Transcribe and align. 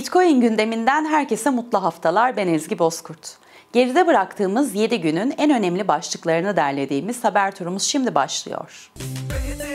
Bitcoin 0.00 0.40
gündeminden 0.40 1.04
herkese 1.04 1.50
mutlu 1.50 1.82
haftalar. 1.82 2.36
Ben 2.36 2.48
Ezgi 2.48 2.78
Bozkurt. 2.78 3.36
Geride 3.72 4.06
bıraktığımız 4.06 4.74
7 4.74 5.00
günün 5.00 5.34
en 5.38 5.50
önemli 5.50 5.88
başlıklarını 5.88 6.56
derlediğimiz 6.56 7.24
haber 7.24 7.54
turumuz 7.54 7.82
şimdi 7.82 8.14
başlıyor. 8.14 8.92
BTC 8.96 9.69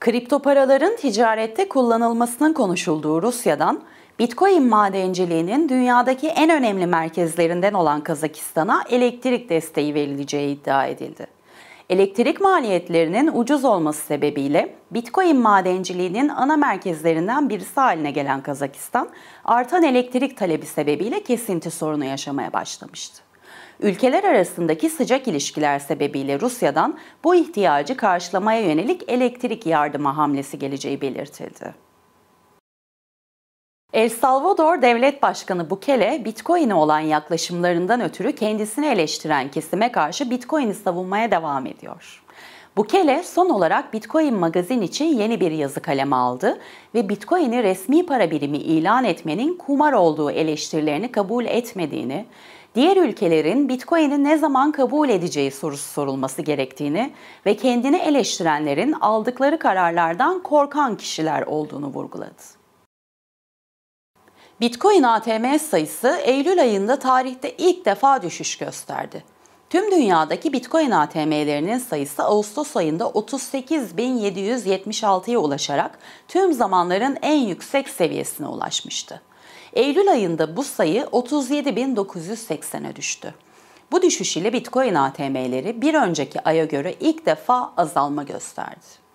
Kripto 0.00 0.38
paraların 0.38 0.96
ticarette 0.96 1.68
kullanılmasının 1.68 2.52
konuşulduğu 2.52 3.22
Rusya'dan 3.22 3.80
Bitcoin 4.18 4.68
madenciliğinin 4.68 5.68
dünyadaki 5.68 6.28
en 6.28 6.50
önemli 6.50 6.86
merkezlerinden 6.86 7.72
olan 7.72 8.00
Kazakistan'a 8.00 8.84
elektrik 8.90 9.48
desteği 9.48 9.94
verileceği 9.94 10.56
iddia 10.56 10.86
edildi. 10.86 11.26
Elektrik 11.90 12.40
maliyetlerinin 12.40 13.30
ucuz 13.34 13.64
olması 13.64 14.06
sebebiyle 14.06 14.74
Bitcoin 14.90 15.36
madenciliğinin 15.36 16.28
ana 16.28 16.56
merkezlerinden 16.56 17.48
birisi 17.48 17.80
haline 17.80 18.10
gelen 18.10 18.42
Kazakistan, 18.42 19.08
artan 19.44 19.82
elektrik 19.82 20.36
talebi 20.36 20.66
sebebiyle 20.66 21.22
kesinti 21.22 21.70
sorunu 21.70 22.04
yaşamaya 22.04 22.52
başlamıştı. 22.52 23.27
Ülkeler 23.80 24.24
arasındaki 24.24 24.90
sıcak 24.90 25.28
ilişkiler 25.28 25.78
sebebiyle 25.78 26.40
Rusya'dan 26.40 26.98
bu 27.24 27.34
ihtiyacı 27.34 27.96
karşılamaya 27.96 28.60
yönelik 28.60 29.02
elektrik 29.08 29.66
yardımı 29.66 30.08
hamlesi 30.08 30.58
geleceği 30.58 31.00
belirtildi. 31.00 31.74
El 33.92 34.08
Salvador 34.08 34.82
Devlet 34.82 35.22
Başkanı 35.22 35.70
Bukele, 35.70 36.22
Bitcoin'e 36.24 36.74
olan 36.74 37.00
yaklaşımlarından 37.00 38.00
ötürü 38.00 38.34
kendisini 38.34 38.86
eleştiren 38.86 39.50
kesime 39.50 39.92
karşı 39.92 40.30
Bitcoin'i 40.30 40.74
savunmaya 40.74 41.30
devam 41.30 41.66
ediyor. 41.66 42.22
Bukele 42.76 43.22
son 43.22 43.50
olarak 43.50 43.92
Bitcoin 43.92 44.34
magazin 44.34 44.82
için 44.82 45.04
yeni 45.04 45.40
bir 45.40 45.50
yazı 45.50 45.80
kaleme 45.80 46.16
aldı 46.16 46.58
ve 46.94 47.08
Bitcoin'i 47.08 47.62
resmi 47.62 48.06
para 48.06 48.30
birimi 48.30 48.56
ilan 48.56 49.04
etmenin 49.04 49.56
kumar 49.56 49.92
olduğu 49.92 50.30
eleştirilerini 50.30 51.12
kabul 51.12 51.44
etmediğini, 51.44 52.26
diğer 52.74 52.96
ülkelerin 52.96 53.68
Bitcoin'i 53.68 54.24
ne 54.24 54.38
zaman 54.38 54.72
kabul 54.72 55.08
edeceği 55.08 55.50
sorusu 55.50 55.92
sorulması 55.92 56.42
gerektiğini 56.42 57.12
ve 57.46 57.56
kendini 57.56 57.96
eleştirenlerin 57.96 58.92
aldıkları 58.92 59.58
kararlardan 59.58 60.42
korkan 60.42 60.96
kişiler 60.96 61.42
olduğunu 61.42 61.86
vurguladı. 61.86 62.58
Bitcoin 64.60 65.02
ATM 65.02 65.58
sayısı 65.58 66.20
Eylül 66.24 66.60
ayında 66.60 66.98
tarihte 66.98 67.54
ilk 67.58 67.84
defa 67.84 68.22
düşüş 68.22 68.58
gösterdi. 68.58 69.24
Tüm 69.70 69.90
dünyadaki 69.90 70.52
Bitcoin 70.52 70.90
ATM'lerinin 70.90 71.78
sayısı 71.78 72.22
Ağustos 72.22 72.76
ayında 72.76 73.04
38.776'ya 73.04 75.38
ulaşarak 75.38 75.98
tüm 76.28 76.52
zamanların 76.52 77.18
en 77.22 77.38
yüksek 77.38 77.88
seviyesine 77.88 78.46
ulaşmıştı. 78.46 79.22
Eylül 79.72 80.10
ayında 80.10 80.56
bu 80.56 80.64
sayı 80.64 81.02
37.980'e 81.02 82.96
düştü. 82.96 83.34
Bu 83.92 84.02
düşüş 84.02 84.36
ile 84.36 84.52
Bitcoin 84.52 84.94
ATM'leri 84.94 85.82
bir 85.82 85.94
önceki 85.94 86.40
aya 86.40 86.64
göre 86.64 86.94
ilk 87.00 87.26
defa 87.26 87.72
azalma 87.76 88.22
gösterdi. 88.22 89.08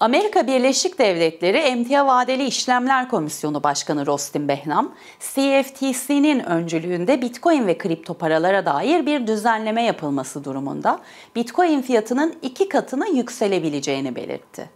Amerika 0.00 0.46
Birleşik 0.46 0.98
Devletleri 0.98 1.56
Emtia 1.56 2.06
Vadeli 2.06 2.44
İşlemler 2.44 3.08
Komisyonu 3.08 3.62
Başkanı 3.62 4.06
Rostin 4.06 4.48
Behnam, 4.48 4.94
CFTC'nin 5.20 6.40
öncülüğünde 6.40 7.22
Bitcoin 7.22 7.66
ve 7.66 7.78
kripto 7.78 8.14
paralara 8.14 8.66
dair 8.66 9.06
bir 9.06 9.26
düzenleme 9.26 9.82
yapılması 9.82 10.44
durumunda 10.44 11.00
Bitcoin 11.36 11.82
fiyatının 11.82 12.34
iki 12.42 12.68
katına 12.68 13.06
yükselebileceğini 13.06 14.16
belirtti. 14.16 14.70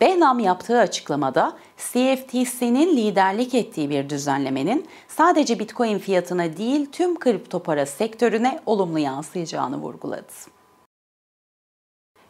Behnam 0.00 0.38
yaptığı 0.38 0.78
açıklamada 0.78 1.52
CFTC'nin 1.76 2.96
liderlik 2.96 3.54
ettiği 3.54 3.90
bir 3.90 4.10
düzenlemenin 4.10 4.86
sadece 5.08 5.58
Bitcoin 5.58 5.98
fiyatına 5.98 6.56
değil 6.56 6.86
tüm 6.92 7.18
kripto 7.18 7.62
para 7.62 7.86
sektörüne 7.86 8.60
olumlu 8.66 8.98
yansıyacağını 8.98 9.76
vurguladı. 9.76 10.32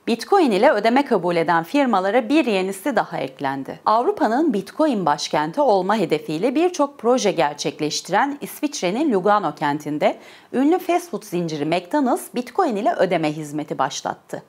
Bitcoin 0.06 0.50
ile 0.50 0.70
ödeme 0.72 1.04
kabul 1.04 1.36
eden 1.36 1.64
firmalara 1.64 2.28
bir 2.28 2.46
yenisi 2.46 2.96
daha 2.96 3.18
eklendi. 3.18 3.80
Avrupa'nın 3.86 4.52
Bitcoin 4.52 5.06
başkenti 5.06 5.60
olma 5.60 5.96
hedefiyle 5.96 6.54
birçok 6.54 6.98
proje 6.98 7.32
gerçekleştiren 7.32 8.38
İsviçre'nin 8.40 9.12
Lugano 9.12 9.54
kentinde 9.54 10.18
ünlü 10.52 10.78
fast 10.78 11.10
food 11.10 11.22
zinciri 11.22 11.64
McDonald's 11.64 12.34
Bitcoin 12.34 12.76
ile 12.76 12.94
ödeme 12.94 13.32
hizmeti 13.32 13.78
başlattı. 13.78 14.42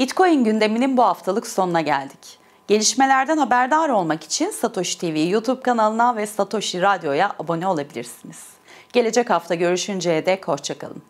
Bitcoin 0.00 0.44
gündeminin 0.44 0.96
bu 0.96 1.02
haftalık 1.02 1.46
sonuna 1.46 1.80
geldik. 1.80 2.38
Gelişmelerden 2.68 3.36
haberdar 3.36 3.88
olmak 3.88 4.24
için 4.24 4.50
Satoshi 4.50 4.98
TV 4.98 5.30
YouTube 5.30 5.62
kanalına 5.62 6.16
ve 6.16 6.26
Satoshi 6.26 6.82
Radyo'ya 6.82 7.32
abone 7.38 7.66
olabilirsiniz. 7.66 8.46
Gelecek 8.92 9.30
hafta 9.30 9.54
görüşünceye 9.54 10.26
dek 10.26 10.48
hoşçakalın. 10.48 11.02